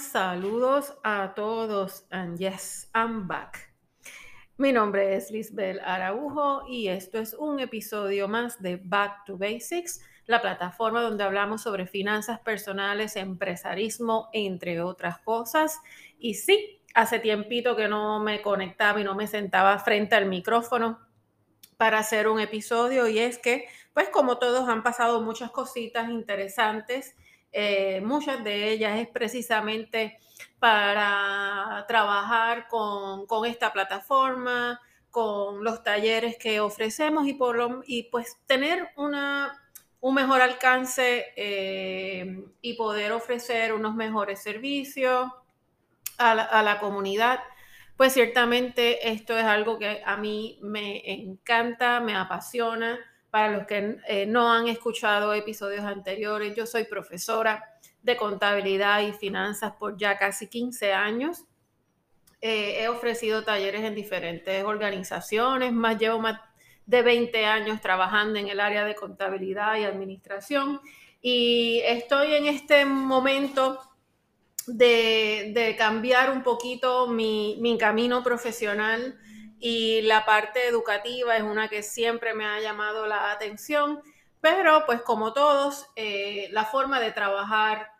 [0.00, 3.72] Saludos a todos and yes, I'm back.
[4.56, 10.00] Mi nombre es Lisbel Araujo y esto es un episodio más de Back to Basics,
[10.26, 15.78] la plataforma donde hablamos sobre finanzas personales, empresarismo, entre otras cosas.
[16.18, 20.98] Y sí, hace tiempito que no me conectaba y no me sentaba frente al micrófono
[21.76, 27.14] para hacer un episodio y es que, pues como todos han pasado muchas cositas interesantes
[27.52, 30.18] eh, muchas de ellas es precisamente
[30.58, 38.90] para trabajar con, esta plataforma, con los talleres que ofrecemos y, por y pues tener
[38.96, 39.60] una,
[40.00, 45.30] un mejor alcance eh, y poder ofrecer unos mejores servicios
[46.18, 47.40] a la comunidad
[48.00, 52.98] pues ciertamente esto es algo que a mí me encanta, me apasiona
[53.30, 57.64] para los que eh, no han escuchado episodios anteriores, yo soy profesora
[58.02, 61.44] de contabilidad y finanzas por ya casi 15 años.
[62.40, 66.40] Eh, he ofrecido talleres en diferentes organizaciones, más llevo más
[66.86, 70.80] de 20 años trabajando en el área de contabilidad y administración
[71.22, 73.78] y estoy en este momento
[74.66, 79.18] de, cambiar un poquito mi, mi camino profesional
[79.60, 84.00] y la parte educativa es una que siempre me ha llamado la atención,
[84.40, 87.90] pero pues como todos, eh, la forma de trabajar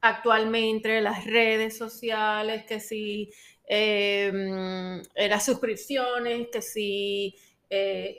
[0.00, 3.30] actualmente, las redes sociales, que si
[3.66, 7.36] em, eh, las suscripciones, que si
[7.70, 8.16] eh,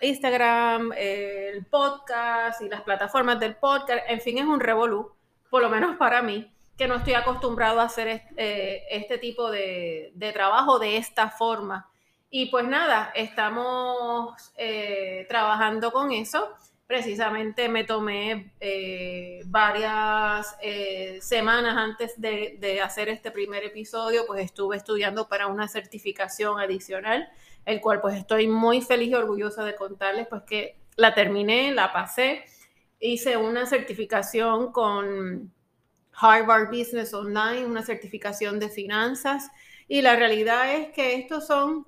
[0.00, 5.12] Instagram, el podcast y las plataformas del podcast, en fin, es un revolú,
[5.50, 10.12] por lo menos para mí que no estoy acostumbrado a hacer eh, este, tipo de,
[10.32, 11.88] trabajo de esta forma.
[12.30, 16.48] Y pues nada, estamos eh, trabajando con eso.
[16.86, 20.56] Precisamente me tomé eh, varias
[21.20, 27.28] semanas antes de, de, hacer este primer episodio, pues estuve estudiando para una certificación adicional,
[27.64, 31.92] el cual pues estoy muy feliz y orgullosa de contarles, pues que la terminé, la
[31.92, 32.44] pasé,
[32.98, 35.52] hice una certificación con
[36.16, 39.50] Harvard Business Online, una certificación de finanzas.
[39.88, 41.86] Y la realidad es que estos son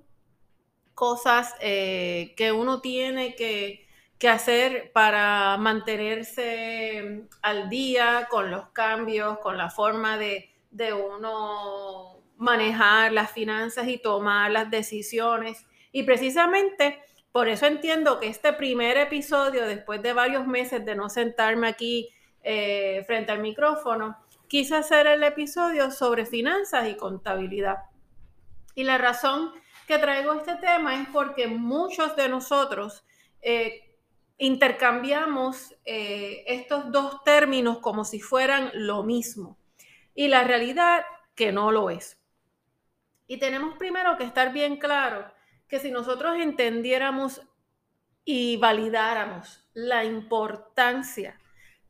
[0.95, 3.85] cosas eh, que uno tiene que,
[4.29, 13.13] hacer para mantenerse al día con los cambios, con la forma de, de uno manejar
[13.13, 15.65] las finanzas y tomar las decisiones.
[15.93, 16.99] Y precisamente
[17.37, 22.09] por eso entiendo que este primer episodio, después de varios meses de no sentarme aquí
[22.49, 27.79] eh, frente al micrófono, quise hacer el episodio sobre finanzas y contabilidad.
[28.77, 29.51] Y la razón
[29.89, 33.05] que traigo este tema es porque muchos de nosotros
[33.43, 33.97] eh,
[34.39, 39.59] intercambiamos eh, estos dos términos como si fueran lo mismo.
[40.15, 41.05] Y la realidad
[41.35, 42.17] que no lo es.
[43.27, 45.27] Y tenemos primero que estar bien claro
[45.67, 47.43] que si nosotros entendiéramos
[48.25, 51.41] y validáramos la importancia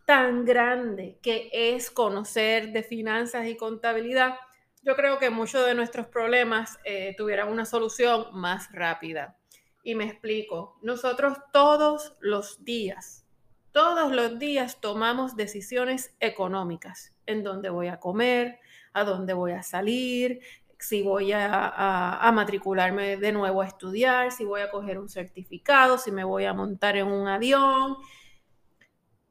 [0.07, 4.37] tan grande que es conocer de finanzas y contabilidad,
[4.83, 9.37] yo creo que muchos de nuestros problemas eh, tuvieran una solución más rápida.
[9.83, 13.27] Y me explico, nosotros todos los días,
[13.73, 18.61] todos los días tomamos decisiones económicas, en dónde voy a comer,
[18.93, 20.41] a dónde voy a salir,
[20.79, 25.99] si voy a, a, matricularme de nuevo a estudiar, si voy a coger un certificado,
[25.99, 27.97] si me voy a montar en un avión,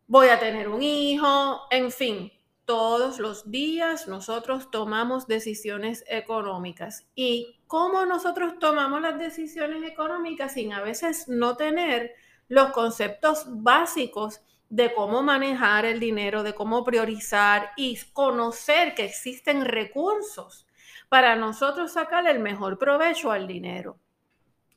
[0.08, 2.32] voy a tener un hijo, en fin,
[2.66, 7.08] todos los días nosotros tomamos decisiones económicas.
[7.16, 12.14] ¿Y cómo nosotros tomamos las decisiones económicas sin a veces no tener
[12.48, 19.64] los conceptos básicos de cómo manejar el dinero, de cómo priorizar y conocer que existen
[19.64, 20.68] recursos
[21.08, 23.98] para nosotros sacar el mejor provecho al dinero?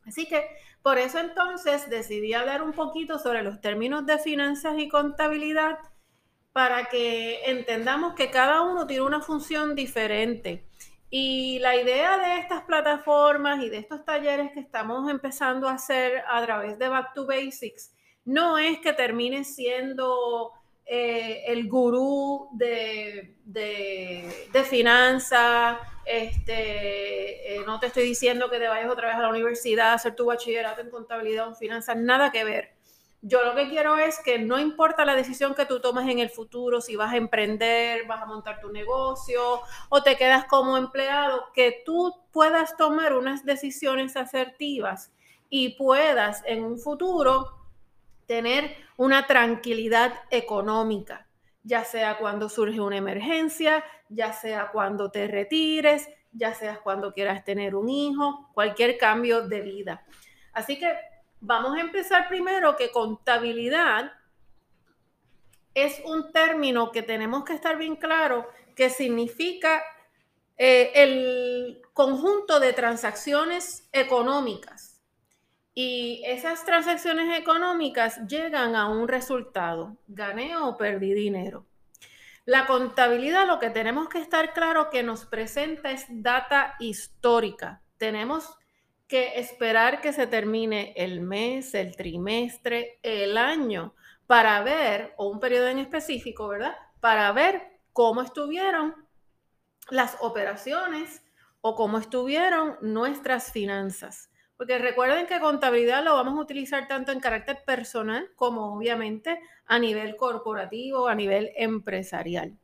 [0.06, 0.46] Así que
[0.82, 5.78] por eso entonces decidí hablar un poquito sobre los términos de finanzas y contabilidad
[6.52, 10.66] para que entendamos que cada uno tiene una función diferente.
[11.10, 16.22] Y la idea de estas plataformas y de estos talleres que estamos empezando a hacer
[16.28, 20.52] a través de Back to Basics no es que termine siendo
[20.90, 25.76] eh, el gurú de, de, finanzas,
[26.06, 29.94] este, eh, no te estoy diciendo que te vayas otra vez a la universidad a
[29.94, 32.78] hacer tu bachillerato en contabilidad o en finanzas, nada que ver.
[33.20, 36.30] Yo lo que quiero es que no importa la decisión que tú tomes en el
[36.30, 39.60] futuro, si vas a emprender, vas a montar tu negocio
[39.90, 45.12] o te quedas como empleado, que tú puedas tomar unas decisiones asertivas
[45.50, 47.57] y puedas en un futuro
[48.28, 51.24] tener una tranquilidad económica.
[51.64, 57.44] ya sea cuando surge una emergencia, ya sea cuando te retires, ya sea cuando quieras
[57.44, 60.02] tener un hijo, cualquier cambio de vida.
[60.54, 60.96] Así que
[61.40, 64.12] vamos a empezar primero que contabilidad
[65.74, 69.82] es un término que tenemos que estar bien claro que significa
[70.56, 74.87] eh, el conjunto de transacciones económicas.
[75.80, 81.66] Y esas transacciones económicas llegan a un resultado, gané o perdí dinero.
[82.44, 87.80] La contabilidad lo que tenemos que estar claro que nos presenta es data histórica.
[87.96, 88.58] Tenemos
[89.06, 93.94] que esperar que se termine el mes, el trimestre, el año,
[94.26, 96.74] para ver, o un periodo en específico, ¿verdad?
[96.98, 98.96] Para ver cómo estuvieron
[99.90, 101.22] las operaciones
[101.60, 104.28] o cómo estuvieron nuestras finanzas.
[104.58, 109.78] Porque recuerden que contabilidad lo vamos a utilizar tanto en carácter personal como obviamente a
[109.78, 112.58] nivel corporativo, a nivel empresarial.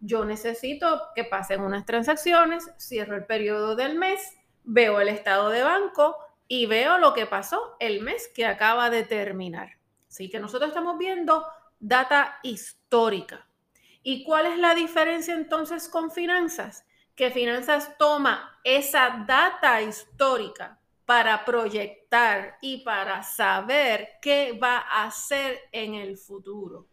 [0.00, 5.62] Yo necesito que pasen unas transacciones, cierro el periodo del mes, veo el estado de
[5.62, 6.16] banco
[6.48, 9.76] y veo lo que pasó el mes que acaba de terminar.
[10.08, 11.44] Así que nosotros estamos viendo
[11.78, 13.46] data histórica.
[14.02, 16.86] ¿Y cuál es la diferencia entonces con finanzas?
[17.14, 25.58] Que finanzas toma esa data histórica para proyectar y para saber qué va a hacer
[25.72, 26.88] en el futuro.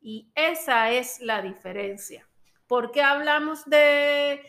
[0.00, 2.28] Y esa es la diferencia.
[2.68, 4.40] ¿Por qué hablamos de,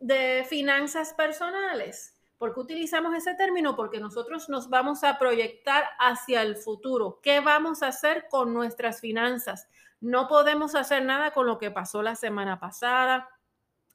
[0.00, 2.20] de finanzas personales?
[2.36, 3.76] ¿Por qué utilizamos ese término?
[3.76, 7.20] Porque nosotros nos vamos a proyectar hacia el futuro.
[7.22, 9.68] ¿Qué vamos a hacer con nuestras finanzas?
[10.00, 13.30] No podemos hacer nada con lo que pasó la semana pasada,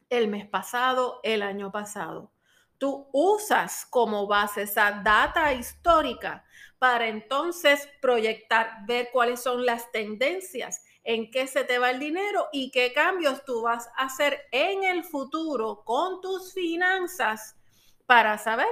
[0.09, 2.31] el mes pasado, el año pasado.
[2.79, 6.43] Tú usas como base esa data histórica
[6.79, 12.47] para entonces proyectar, ver cuáles son las tendencias, en qué se te va el dinero
[12.51, 17.57] y qué cambios tú vas a hacer en el futuro con tus finanzas
[18.05, 18.67] para saber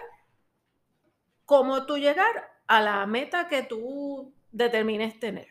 [1.46, 5.48] cómo tú llegar a la meta que tú determines tener.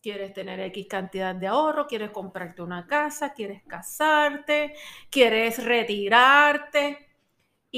[0.00, 4.74] Quieres tener X cantidad de ahorro, quieres comprarte una casa, quieres casarte,
[5.10, 7.05] quieres retirarte.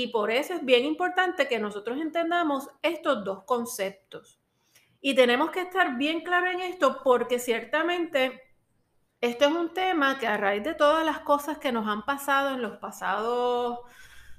[0.01, 4.39] Y por eso es bien importante que nosotros entendamos estos dos conceptos.
[5.01, 8.41] Y tenemos que estar bien claros en esto porque ciertamente
[9.21, 12.55] esto es un tema que a raíz de todas las cosas que nos han pasado
[12.55, 13.81] en los pasados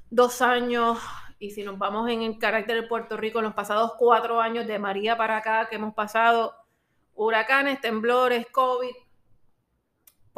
[0.10, 0.98] dos años,
[1.40, 4.66] y si nos vamos en el carácter de Puerto Rico, en los pasados cuatro años
[4.66, 6.56] de María para acá, que hemos pasado
[7.16, 8.96] huracanes, temblores, COVID,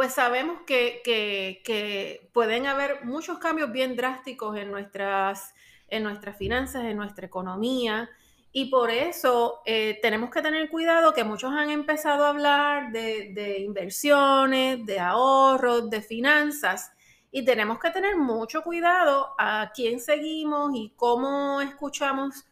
[0.01, 5.53] pues sabemos que, pueden haber muchos cambios bien drásticos en nuestras,
[5.89, 8.09] en nuestras finanzas, en nuestra economía.
[8.51, 13.31] Y por eso eh, tenemos que tener cuidado que muchos han empezado a hablar de,
[13.35, 16.91] de inversiones, de ahorros, de finanzas
[17.31, 22.47] y tenemos que tener mucho cuidado a quién seguimos y cómo escuchamos,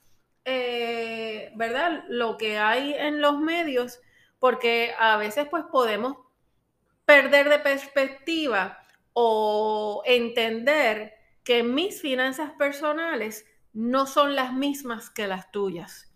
[0.45, 2.03] eh, ¿verdad?
[2.09, 4.01] Lo que hay en los medios,
[4.37, 6.28] porque a veces pues podemos
[7.09, 8.77] perder de perspectiva
[9.13, 16.13] o entender que mis finanzas personales no son las mismas que las tuyas.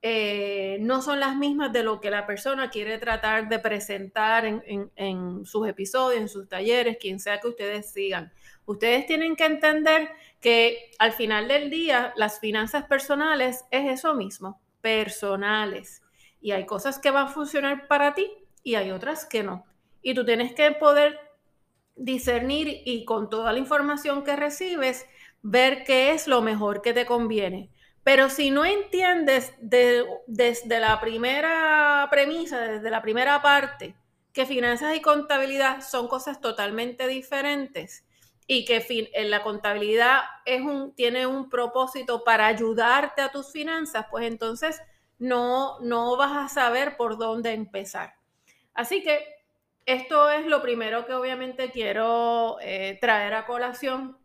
[0.00, 5.44] Eh, no son las mismas de lo que la persona quiere tratar de presentar en,
[5.44, 8.32] sus episodios, en sus talleres, quien sea que ustedes sigan.
[8.64, 10.08] Ustedes tienen que entender
[10.40, 16.02] que al final del día las finanzas personales es eso mismo, personales.
[16.40, 18.32] Y hay cosas que van a funcionar para ti
[18.62, 19.66] y hay otras que no.
[20.02, 21.18] Y tú tienes que poder
[21.96, 25.06] discernir y con toda la información que recibes,
[25.42, 27.70] ver qué es lo mejor que te conviene.
[28.02, 33.94] Pero si no entiendes desde la primera premisa, desde la primera parte,
[34.32, 38.04] que finanzas y contabilidad son cosas totalmente diferentes
[38.46, 44.06] y que en la contabilidad es un, tiene un propósito para ayudarte a tus finanzas,
[44.10, 44.80] pues entonces
[45.18, 48.14] no, no vas a saber por dónde empezar.
[48.72, 49.22] Así que
[49.86, 54.18] esto es lo primero que obviamente quiero eh, traer a colación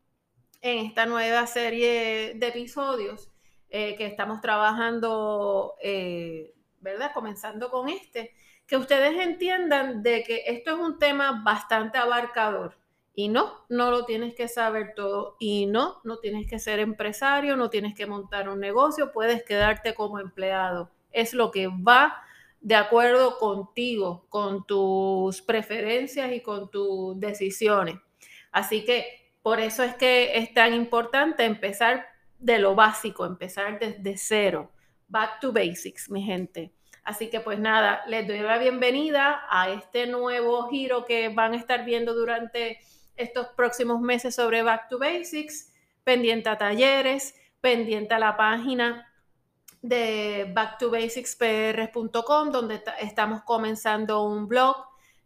[0.62, 3.32] en esta nueva serie de episodios
[3.70, 7.12] eh, que estamos trabajando, eh, ¿verdad?
[7.14, 8.34] Comenzando con este,
[8.68, 12.78] que ustedes entiendan de que esto es un tema bastante abarcador.
[13.18, 15.38] Y no, no lo tienes que saber todo.
[15.40, 19.94] Y no, no tienes que ser empresario, no tienes que montar un negocio, puedes quedarte
[19.94, 20.90] como empleado.
[21.12, 22.22] Es lo que va
[22.62, 27.98] de acuerdo contigo, con tus preferencias y con tus decisiones.
[28.52, 29.06] Así que
[29.42, 32.08] por eso es que es tan importante empezar
[32.40, 34.72] de lo básico, empezar desde cero.
[35.08, 36.74] Back to basics, mi gente.
[37.04, 41.58] Así que pues nada, les doy la bienvenida a este nuevo giro que van a
[41.58, 42.80] estar viendo durante
[43.16, 45.72] estos próximos meses sobre Back to Basics,
[46.04, 49.08] pendiente a talleres, pendiente a la página
[49.88, 54.76] de backtobasicspr.com, donde estamos comenzando un blog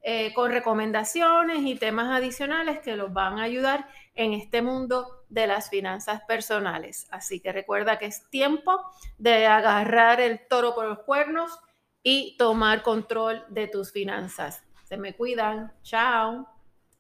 [0.02, 5.48] eh, con recomendaciones y temas adicionales que los van a ayudar en este mundo de
[5.48, 7.08] las finanzas personales.
[7.12, 8.82] Así que recuerda que es tiempo
[9.18, 11.58] de agarrar el toro por los cuernos
[12.04, 14.64] y tomar control de tus finanzas.
[14.86, 15.74] Se me cuidan.
[15.84, 16.59] Chao.